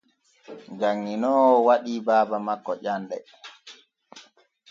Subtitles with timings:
[0.79, 3.17] Janŋinoowo waɗi baaba makko ƴanɗe.